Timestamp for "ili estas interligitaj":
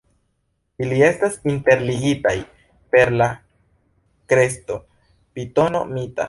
0.85-2.33